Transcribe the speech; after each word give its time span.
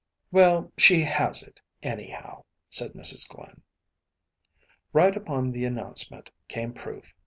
“Well, 0.31 0.71
she 0.79 1.01
has 1.01 1.43
it, 1.43 1.61
anyhow,‚ÄĚ 1.83 2.43
said 2.71 2.93
Mrs. 2.93 3.29
Glynn. 3.29 3.61
Right 4.93 5.15
upon 5.15 5.51
the 5.51 5.65
announcement 5.65 6.31
came 6.47 6.73
proof. 6.73 7.13